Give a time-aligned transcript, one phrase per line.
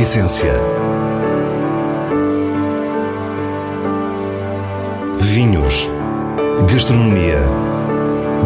[0.00, 0.54] essência.
[5.18, 5.90] Vinhos.
[6.72, 7.42] Gastronomia.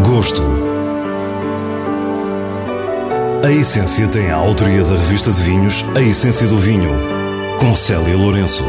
[0.05, 0.43] Gosto.
[3.45, 6.91] A Essência tem a autoria da revista de vinhos A Essência do Vinho,
[7.61, 8.65] com Célia Lourenço.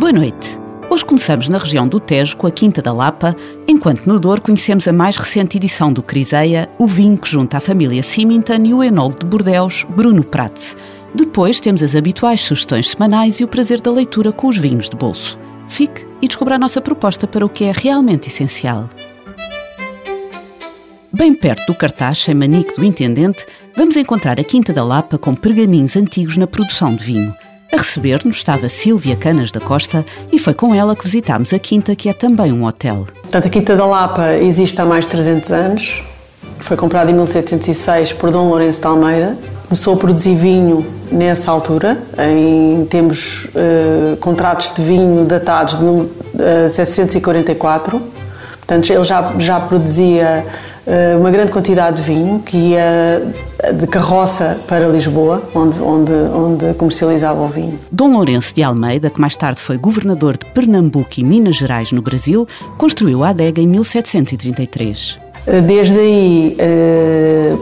[0.00, 0.58] Boa noite.
[0.90, 3.34] Hoje começamos na região do Tejo com a Quinta da Lapa,
[3.72, 7.60] enquanto no Douro conhecemos a mais recente edição do Criseia, o vinho que junta a
[7.60, 10.76] família Symington e o enólogo de Bordeus, Bruno Prats.
[11.14, 14.96] Depois temos as habituais sugestões semanais e o prazer da leitura com os vinhos de
[14.96, 15.38] bolso.
[15.66, 18.90] Fique e descubra a nossa proposta para o que é realmente essencial.
[21.10, 25.34] Bem perto do cartaz sem manique do intendente, vamos encontrar a Quinta da Lapa com
[25.34, 27.34] pergaminhos antigos na produção de vinho.
[27.72, 31.96] A receber-nos estava Sílvia Canas da Costa e foi com ela que visitámos a Quinta,
[31.96, 33.06] que é também um hotel.
[33.32, 36.02] Portanto, a Quinta da Lapa existe há mais de 300 anos.
[36.58, 39.38] Foi comprada em 1706 por Dom Lourenço de Almeida.
[39.66, 48.02] Começou a produzir vinho nessa altura, em temos uh, contratos de vinho datados de 1744.
[48.58, 50.44] Portanto, ele já, já produzia
[51.18, 53.22] uma grande quantidade de vinho que ia
[53.78, 57.78] de carroça para Lisboa, onde, onde, onde comercializava o vinho.
[57.90, 62.02] Dom Lourenço de Almeida, que mais tarde foi governador de Pernambuco e Minas Gerais no
[62.02, 65.20] Brasil, construiu a adega em 1733.
[65.46, 66.56] Eh, desde aí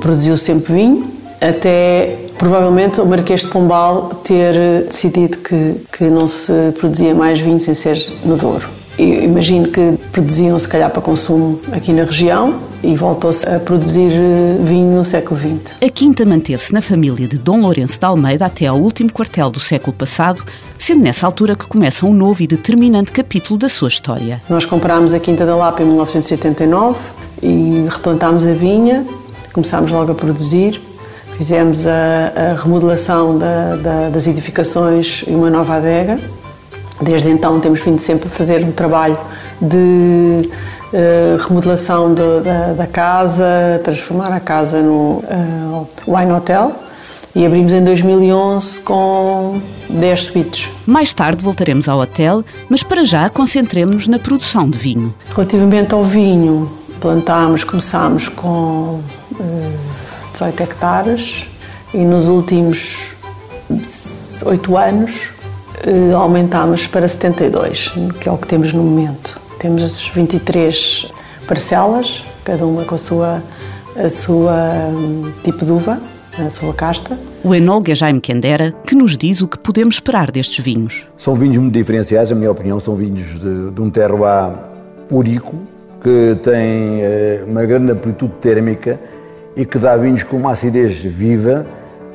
[0.01, 1.11] produziu sempre vinho,
[1.41, 7.61] até provavelmente o Marquês de Pombal ter decidido que, que não se produzia mais vinho
[7.61, 8.69] sem ser no Douro.
[8.99, 14.11] Eu imagino que produziam se calhar para consumo aqui na região e voltou-se a produzir
[14.13, 15.77] eh, vinho no século XX.
[15.83, 19.61] A quinta manteve-se na família de Dom Lourenço de Almeida até ao último quartel do
[19.61, 20.43] século passado,
[20.79, 24.41] sendo nessa altura que começa um novo e determinante capítulo da sua história.
[24.49, 26.99] Nós comprámos a Quinta da Lapa em 1989
[27.43, 29.07] e replantámos a vinha,
[29.53, 30.81] começámos logo a produzir,
[31.37, 36.19] fizemos a, a remodelação da, da, das edificações e uma nova adega.
[37.01, 39.19] Desde então temos vindo sempre a fazer um trabalho
[39.61, 40.43] de
[40.93, 46.75] uh, remodelação de, da, da, casa, transformar a casa no uh, Wine Hotel
[47.35, 50.71] e abrimos em 2011 com 10 suítes.
[50.87, 55.15] Mais tarde voltaremos ao hotel, mas para já concentremos-nos na produção de vinho.
[55.35, 59.01] Relativamente ao vinho, plantámos, começámos com
[59.33, 59.79] uh,
[60.33, 61.47] 18 hectares
[61.95, 63.15] e nos últimos
[64.45, 65.29] 8 anos
[65.87, 69.40] uh, aumentámos para 72, que é o que temos no momento.
[69.61, 71.07] Temos as 23
[71.47, 73.43] parcelas, cada uma com a sua,
[73.95, 74.55] a sua
[74.89, 76.01] um, tipo de uva,
[76.39, 77.19] a sua casta.
[77.45, 81.07] O enólogo é Jaime Quendera, que nos diz o que podemos esperar destes vinhos.
[81.15, 84.55] São vinhos muito diferenciais, na minha opinião, são vinhos de, de um terroir
[85.11, 85.55] púrico,
[86.03, 88.99] que tem eh, uma grande amplitude térmica
[89.55, 91.67] e que dá vinhos com uma acidez viva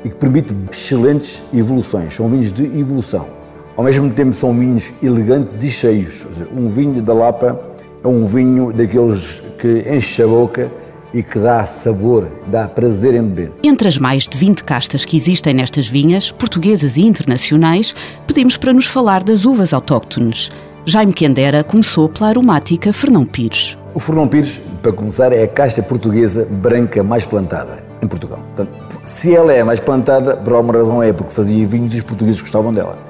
[0.03, 2.11] e que permite excelentes evoluções.
[2.15, 3.44] São vinhos de evolução.
[3.77, 6.25] Ao mesmo tempo são vinhos elegantes e cheios.
[6.55, 7.59] Um vinho da Lapa
[8.01, 10.71] é um vinho daqueles que enche a boca
[11.13, 13.51] e que dá sabor, dá prazer em beber.
[13.63, 17.93] Entre as mais de 20 castas que existem nestas vinhas, portuguesas e internacionais,
[18.25, 20.51] pedimos para nos falar das uvas autóctones.
[20.85, 23.77] Jaime Quendera começou pela aromática Fernão Pires.
[23.93, 28.39] O Fernão Pires, para começar, é a casta portuguesa branca mais plantada em Portugal.
[28.55, 28.71] Portanto,
[29.03, 32.39] se ela é mais plantada, por alguma razão é porque fazia vinhos e os portugueses
[32.39, 33.04] gostavam dela.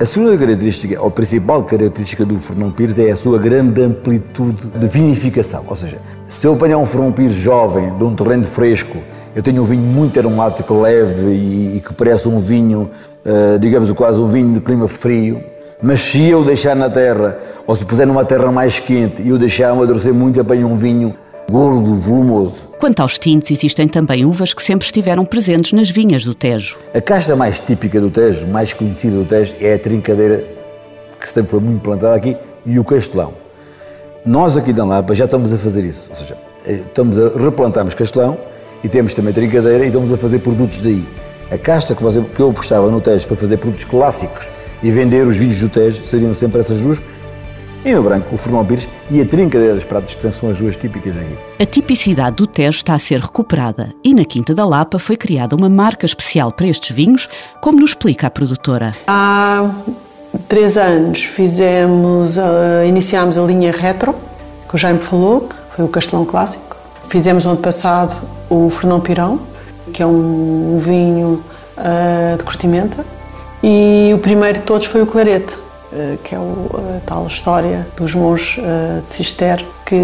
[0.00, 4.88] A segunda característica, ou principal característica do Fernão Pires é a sua grande amplitude de
[4.88, 5.62] vinificação.
[5.68, 8.96] Ou seja, se eu apanhar um Fernão Pires jovem, de um terreno fresco,
[9.36, 12.88] eu tenho um vinho muito aromático, leve e, e que parece um vinho,
[13.26, 15.44] uh, digamos quase um vinho de clima frio.
[15.82, 19.36] Mas se eu deixar na terra, ou se puser numa terra mais quente e eu
[19.36, 21.14] deixar amadurecer muito, apanho um vinho
[21.50, 22.68] gordo, volumoso.
[22.78, 26.78] Quanto aos tintos, existem também uvas que sempre estiveram presentes nas vinhas do Tejo.
[26.94, 30.44] A casta mais típica do Tejo, mais conhecida do Tejo, é a trincadeira,
[31.20, 33.34] que sempre foi muito plantada aqui, e o castelão.
[34.24, 37.94] Nós aqui da Lapa já estamos a fazer isso, ou seja, eh, estamos a replantarmos
[37.94, 38.38] castelão
[38.84, 41.04] e temos também trincadeira e estamos a fazer produtos daí.
[41.50, 44.46] A casta que, eu apostava no Tejo para fazer produtos clássicos
[44.82, 47.00] e vender os vinhos do Tejo seriam sempre essas duas,
[47.84, 50.76] e no branco, o Fernão Pires e a trincadeira dos pratos que são as duas
[50.76, 51.36] típicas aqui.
[51.58, 55.56] A tipicidade do Tejo está a ser recuperada e na Quinta da Lapa foi criada
[55.56, 57.28] uma marca especial para estes vinhos,
[57.60, 58.94] como nos explica a produtora.
[59.06, 59.70] Há
[60.48, 64.14] três anos fizemos, uh, iniciámos a linha retro,
[64.68, 66.76] que o Jaime falou, foi o Castelão Clássico.
[67.08, 68.16] Fizemos no ano passado
[68.48, 69.40] o Fernão Pirão,
[69.92, 71.42] que é um vinho
[71.76, 73.04] uh, de curtimenta.
[73.62, 75.56] E o primeiro de todos foi o Clarete,
[76.22, 79.96] que é a tal história dos monges eh, de Cister que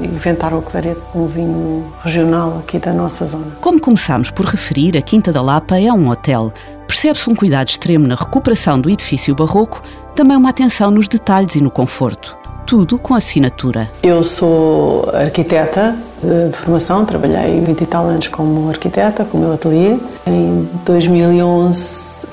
[0.00, 3.46] inventaram o clarete, um vinho regional aqui da nossa zona.
[3.60, 6.52] Como começámos por referir, a Quinta da Lapa é um hotel.
[6.86, 9.82] Percebe-se um cuidado extremo na recuperação do edifício barroco,
[10.14, 12.38] também uma atenção nos detalhes e no conforto.
[12.64, 13.90] Tudo com assinatura.
[14.02, 19.40] Eu sou arquiteta de, de formação, trabalhei 20 e tal anos como arquiteta, com o
[19.40, 19.96] meu ateliê.
[20.26, 22.26] Em 2011,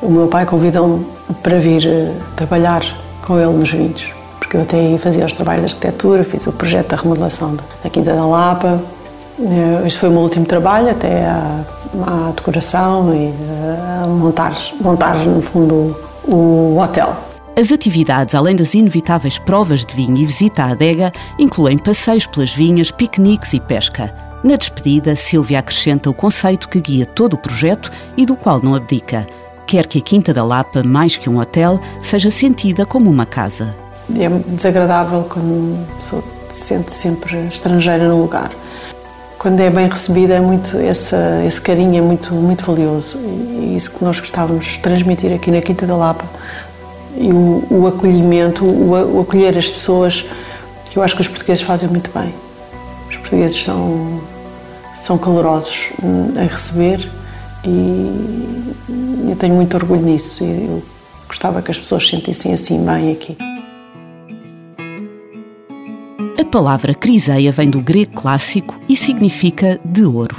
[0.00, 1.04] o meu pai convidou-me
[1.42, 2.82] para vir eh, trabalhar
[3.22, 6.52] com ele nos vinhos, porque eu até aí fazia os trabalhos de arquitetura, fiz o
[6.52, 8.80] projeto da remodelação da Quinta da Lapa.
[9.40, 15.16] Eh, este foi o meu último trabalho, até à decoração e eh, a montar, montar,
[15.16, 17.16] no fundo, o hotel.
[17.56, 22.52] As atividades, além das inevitáveis provas de vinho e visita à adega, incluem passeios pelas
[22.52, 24.12] vinhas, piqueniques e pesca.
[24.42, 28.74] Na despedida, Silvia acrescenta o conceito que guia todo o projeto e do qual não
[28.74, 29.26] abdica–
[29.66, 33.74] quer que a Quinta da Lapa, mais que um hotel, seja sentida como uma casa.
[34.18, 38.50] É desagradável quando a pessoa se sente sempre estrangeira no lugar.
[39.38, 41.14] Quando é bem recebida, é muito esse,
[41.46, 43.18] esse carinho é muito, muito valioso.
[43.18, 46.24] E isso que nós gostávamos de transmitir aqui na Quinta da Lapa.
[47.16, 50.24] E o, o acolhimento, o, o acolher as pessoas,
[50.86, 52.34] que eu acho que os portugueses fazem muito bem.
[53.08, 54.20] Os portugueses são,
[54.94, 57.10] são calorosos em receber
[57.66, 60.82] e eu tenho muito orgulho nisso e eu
[61.26, 63.36] gostava que as pessoas se sentissem assim bem aqui.
[66.40, 70.36] A palavra criseia vem do grego clássico e significa de ouro,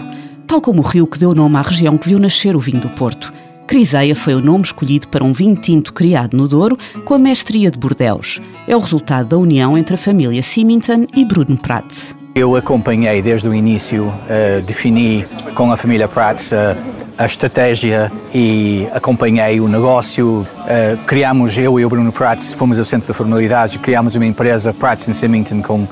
[0.47, 2.89] tal como o rio que deu nome à região que viu nascer o vinho do
[2.89, 3.33] Porto.
[3.67, 7.71] Criseia foi o nome escolhido para um vinho tinto criado no Douro com a mestria
[7.71, 8.39] de Bordeus.
[8.67, 12.15] É o resultado da união entre a família Symington e Bruno Prats.
[12.35, 15.25] Eu acompanhei desde o início, uh, defini
[15.55, 20.45] com a família Prats uh, a estratégia e acompanhei o negócio.
[20.59, 24.25] Uh, criámos, eu e o Bruno Prats, fomos ao Centro de Formalidades e criámos uma
[24.25, 25.87] empresa, Prats Symington, com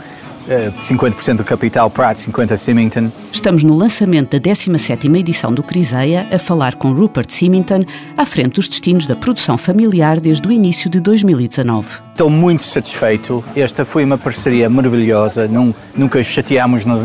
[0.82, 3.12] 50% do capital Prats, 50% Symington.
[3.32, 7.84] Estamos no lançamento da 17ª edição do Criseia a falar com Rupert Symington
[8.18, 12.02] à frente dos destinos da produção familiar desde o início de 2019.
[12.12, 13.44] Estou muito satisfeito.
[13.56, 15.50] Esta foi uma parceria maravilhosa.
[15.96, 17.02] Nunca chateámos nós,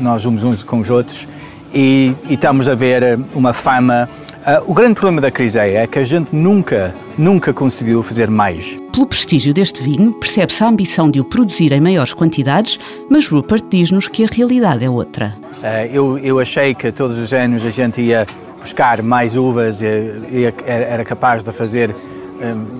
[0.00, 1.26] nós uns, uns com os outros
[1.74, 4.08] e, e estamos a ver eh, uma fama.
[4.46, 8.78] Uh, o grande problema da crise é que a gente nunca, nunca conseguiu fazer mais.
[8.92, 12.80] Pelo prestígio deste vinho, percebe-se a ambição de o produzir em maiores quantidades,
[13.10, 15.36] mas Rupert diz-nos que a realidade é outra.
[15.58, 18.26] Uh, eu, eu achei que todos os anos a gente ia
[18.60, 21.94] buscar mais uvas e, e era capaz de fazer,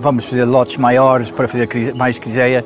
[0.01, 2.65] vamos fazer lotes maiores para fazer mais criseia,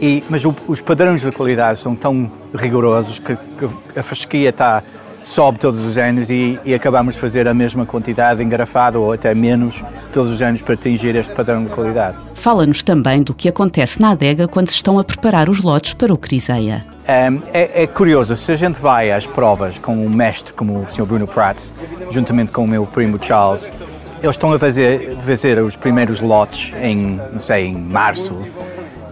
[0.00, 4.82] e, mas o, os padrões de qualidade são tão rigorosos que, que a fasquia está
[5.22, 9.34] sobe todos os anos e, e, acabamos de fazer a mesma quantidade engarrafada ou até
[9.34, 9.82] menos
[10.12, 12.16] todos os anos para atingir este padrão de qualidade.
[12.34, 16.12] Fala-nos também do que acontece na adega quando se estão a preparar os lotes para
[16.12, 16.84] o Criseia.
[17.06, 21.06] É, é, curioso, se a gente vai às provas com um mestre como o Sr.
[21.06, 21.74] Bruno Prats,
[22.10, 23.72] juntamente com o meu primo Charles,
[24.22, 28.40] eles estão a fazer, fazer os primeiros lotes em, não sei, em março.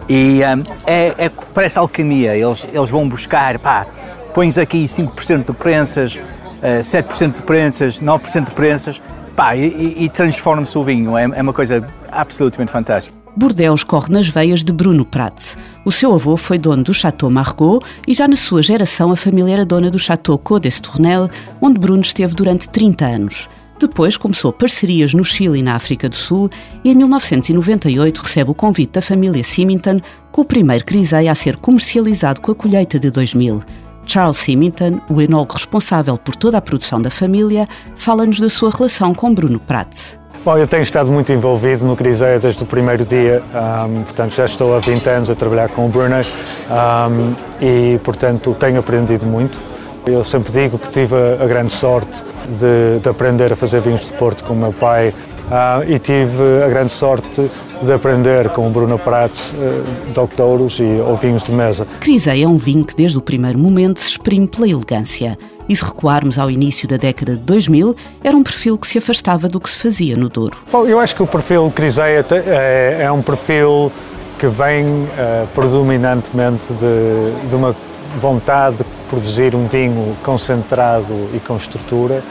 [0.07, 3.85] E um, é, é, parece alquimia, eles, eles vão buscar, pá,
[4.33, 6.19] pões aqui 5% de prensas,
[6.61, 9.01] 7% eh, de prensas, 9% de prensas,
[9.35, 11.17] pá, e, e transforma-se o vinho.
[11.17, 13.17] É, é uma coisa absolutamente fantástica.
[13.35, 15.57] Bordeaux corre nas veias de Bruno Prats.
[15.85, 19.53] O seu avô foi dono do Chateau Margaux e já na sua geração a família
[19.53, 21.29] era dona do Chateau Côte d'Estournel,
[21.61, 23.49] onde Bruno esteve durante 30 anos.
[23.79, 26.49] Depois começou parcerias no Chile e na África do Sul
[26.83, 30.01] e em 1998 recebe o convite da família Symington
[30.33, 33.61] com o primeiro criseia a ser comercializado com a colheita de 2000.
[34.09, 39.13] Charles Symington, o enólogo responsável por toda a produção da família, fala-nos da sua relação
[39.13, 40.17] com Bruno Pratt.
[40.43, 44.45] Bom, eu tenho estado muito envolvido no Criseia desde o primeiro dia, um, portanto já
[44.45, 49.59] estou há 20 anos a trabalhar com o Bruno um, e, portanto, tenho aprendido muito.
[50.07, 52.23] Eu sempre digo que tive a, a grande sorte
[52.57, 55.13] de, de, aprender a fazer vinhos de Porto com o meu pai
[55.49, 57.49] uh, e tive a grande sorte
[57.81, 61.87] de aprender com o Bruno Prates, uh, doctouros e ou vinhos de mesa.
[61.99, 65.37] Crisei é um vinho que desde o primeiro momento se exprime pela elegância.
[65.67, 69.47] E se recuarmos ao início da década de 2000, era um perfil que se afastava
[69.47, 70.57] do que se fazia no Douro.
[70.71, 73.91] Bom, eu acho que o perfil Criseia é, é um perfil
[74.39, 77.75] que vem uh, predominantemente de, de uma
[78.19, 82.23] vontade de produzir um vinho concentrado e com estrutura,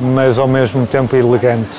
[0.00, 1.76] mas ao mesmo tempo elegante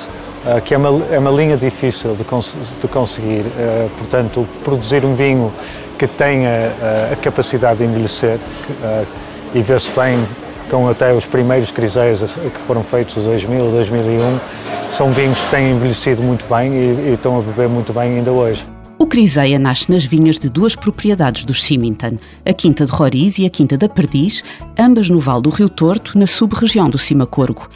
[0.66, 3.42] que é uma, é uma linha difícil de, cons de conseguir.
[3.42, 5.52] Uh, portanto, produzir um vinho
[5.98, 9.06] que tenha uh, a capacidade de envelhecer uh,
[9.54, 10.24] e vê-se bem
[10.70, 14.40] com até os primeiros criseiros que foram feitos em 2000, 2001,
[14.92, 18.32] são vinhos que têm envelhecido muito bem e, e estão a beber muito bem ainda
[18.32, 18.66] hoje.
[19.00, 23.46] O Criseia nasce nas vinhas de duas propriedades dos Symington, a Quinta de Roriz e
[23.46, 24.44] a Quinta da Perdiz,
[24.78, 27.70] ambas no Val do Rio Torto, na sub-região do Cimacorgo.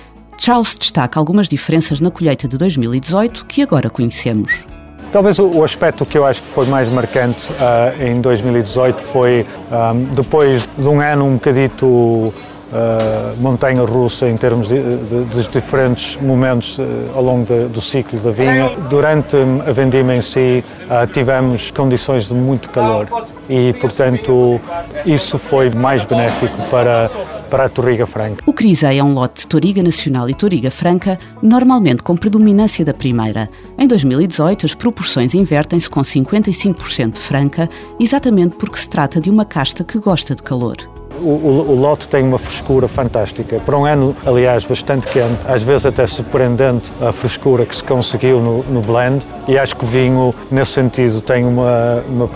[0.44, 4.66] Charles destaca algumas diferenças na colheita de 2018 que agora conhecemos.
[5.12, 9.76] Talvez o, aspecto que eu acho que foi mais marcante uh, em 2018 foi, um,
[9.76, 12.34] ah, depois de um ano um bocadito
[12.72, 16.84] uh, montanha russa em termos de, de, diferentes momentos uh,
[17.16, 18.70] ao longo de, do ciclo da vinha.
[18.90, 19.36] Durante
[19.68, 23.08] a vendima em si uh, tivemos condições de muito calor
[23.50, 24.60] e, portanto,
[25.06, 27.10] isso foi mais benéfico para
[27.52, 28.42] para a Torriga Franca.
[28.46, 32.94] O Crisei é um lote de Toriga Nacional e Toriga Franca, normalmente com predominância da
[32.94, 33.50] primeira.
[33.78, 39.44] Em 2018, as proporções invertem-se com 55% de Franca, exatamente porque se trata de uma
[39.44, 40.78] casta que gosta de calor.
[41.22, 43.60] O, o, lote tem uma frescura fantástica.
[43.60, 48.42] Para um ano, aliás, bastante quente, às vezes até surpreendente a frescura que se conseguiu
[48.42, 49.24] no, no blend.
[49.48, 52.30] E acho que o vinho, nesse sentido, tem uma, uma.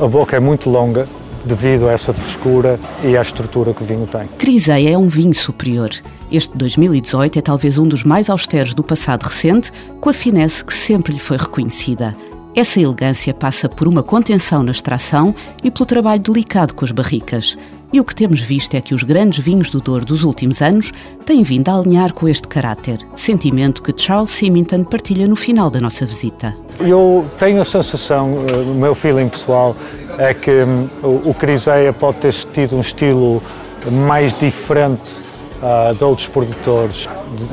[0.00, 1.06] A boca é muito longa,
[1.44, 4.26] devido a essa frescura e à estrutura que o vinho tem.
[4.38, 5.90] Criseia é um vinho superior.
[6.30, 9.70] Este 2018 é talvez um dos mais austeros do passado recente,
[10.00, 12.16] com a finesse que sempre lhe foi reconhecida.
[12.54, 15.34] Essa elegância passa por uma contenção na extração
[15.64, 17.56] e pelo trabalho delicado com as barricas.
[17.92, 20.90] E o que temos visto é que os grandes vinhos do Douro dos últimos anos
[21.26, 25.78] têm vindo a alinhar com este caráter, sentimento que Charles Symington partilha no final da
[25.78, 26.56] nossa visita.
[26.80, 29.76] Eu tenho a sensação, eh, o meu feeling pessoal,
[30.16, 33.42] é que hum, o Criseia pode ter tido um estilo
[33.90, 35.20] mais diferente
[35.60, 37.06] uh, de outros produtores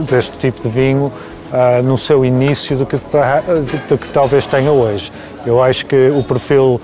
[0.09, 1.11] deste tipo de vinho
[1.51, 5.11] uh, no seu início do que, do que talvez tenha hoje.
[5.45, 6.79] Eu acho que o perfil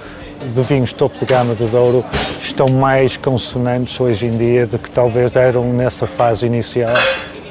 [0.54, 2.04] de vinhos topo de gama de Douro
[2.42, 6.94] estão mais consonantes hoje em dia do que talvez eram nessa fase inicial,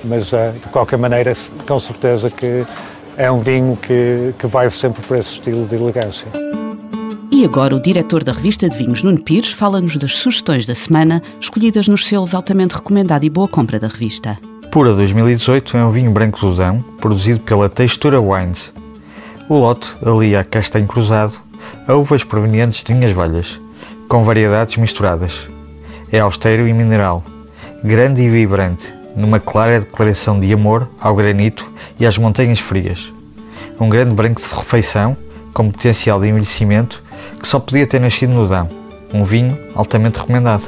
[0.05, 1.33] mas uh, de qualquer maneira,
[1.67, 2.65] com certeza que
[3.17, 6.29] é um vinho que, que vai sempre para esse estilo de elegância.
[7.31, 11.21] E agora o diretor da revista de vinhos, Nuno Pires, fala-nos das sugestões da semana,
[11.41, 14.39] escolhidas nos selos altamente recomendado e boa compra da revista.
[14.71, 18.73] Pura 2018 é um vinho branco Ludão, produzido pela Textura Wines.
[19.49, 21.44] O lote alia castanho cruzado
[21.87, 23.61] a uvas provenientes de vinhas velhas,
[24.09, 25.49] com variedades misturadas.
[26.11, 27.23] É austero e mineral,
[27.83, 33.13] grande e vibrante, numa clara declaração de amor ao granito e às montanhas frias.
[33.81, 35.17] Um grande branco de refeição,
[35.53, 37.03] com potencial de envelhecimento
[37.41, 38.69] que só podia ter nascido no Dão,
[39.13, 40.65] um vinho altamente recomendado.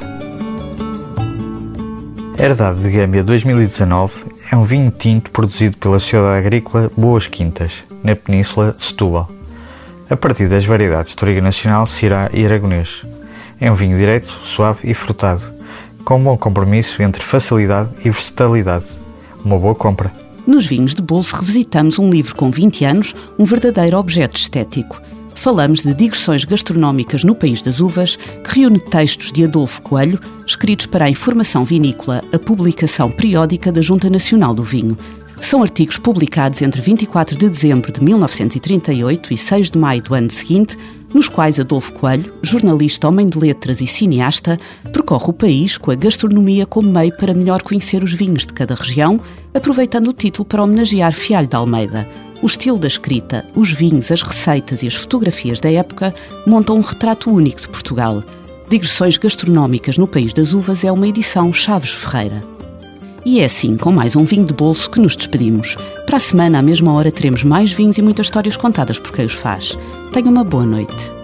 [2.37, 8.15] Herdade de Gâmbia 2019 é um vinho tinto produzido pela Sociedade Agrícola Boas Quintas, na
[8.15, 9.27] Península de Setúbal,
[10.09, 13.03] a partir das variedades de Toriga Nacional, Cirá e Aragonês.
[13.59, 15.43] É um vinho direto, suave e frutado,
[16.03, 18.85] com um bom compromisso entre facilidade e versatilidade.
[19.43, 20.11] Uma boa compra.
[20.45, 25.01] Nos vinhos de bolso revisitamos um livro com 20 anos, um verdadeiro objeto estético–
[25.37, 30.87] falamos de digressões gastronómicas no País das Uvas, que reúne textos de Adolfo Coelho, escritos
[30.87, 34.97] para a Informação Vinícola, a publicação periódica da Junta Nacional do Vinho.
[35.39, 40.29] São artigos publicados entre 24 de dezembro de 1938 e 6 de maio do ano
[40.29, 40.77] seguinte,
[41.13, 44.59] nos quais Adolfo Coelho, jornalista, homem de letras e cineasta,
[44.91, 48.75] percorre o país com a gastronomia como meio para melhor conhecer os vinhos de cada
[48.75, 49.21] região,
[49.53, 52.07] aproveitando o título para homenagear Fialho de Almeida.
[52.41, 56.13] O estilo da escrita, os vinhos, as receitas e as fotografias da época
[56.45, 58.23] montam um retrato único de Portugal.
[58.69, 62.56] Digressões Gastronómicas no País das Uvas é uma edição Chaves Ferreira.
[63.25, 65.75] E é assim, com mais um vinho de bolso, que nos despedimos.
[66.05, 69.25] Para a semana, à mesma hora, teremos mais vinhos e muitas histórias contadas por quem
[69.25, 69.77] os faz.
[70.13, 71.17] Tenha uma boa noite.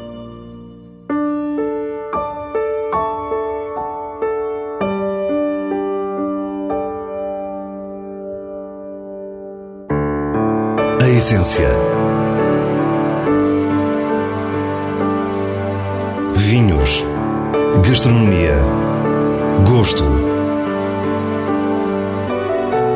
[11.23, 11.69] essência.
[16.35, 17.05] Vinhos.
[17.81, 18.57] Gastronomia.
[19.65, 20.32] Gosto.